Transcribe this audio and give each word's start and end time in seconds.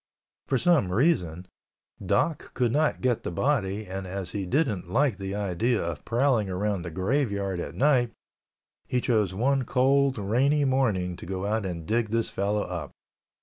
For 0.47 0.57
some 0.57 0.91
reason, 0.91 1.45
Doc 2.03 2.55
could 2.55 2.71
not 2.71 3.01
get 3.01 3.21
the 3.21 3.29
body 3.29 3.85
and 3.85 4.07
as 4.07 4.31
he 4.31 4.47
didn't 4.47 4.89
like 4.89 5.19
the 5.19 5.35
idea 5.35 5.79
of 5.79 6.03
prowling 6.05 6.49
around 6.49 6.81
the 6.81 6.89
graveyard 6.89 7.59
at 7.59 7.75
night, 7.75 8.11
he 8.87 8.99
chose 8.99 9.35
one 9.35 9.63
cold, 9.63 10.17
rainy 10.17 10.65
morning 10.65 11.15
to 11.17 11.25
go 11.27 11.45
out 11.45 11.67
and 11.67 11.85
dig 11.85 12.09
this 12.09 12.31
fellow 12.31 12.63
up. 12.63 12.89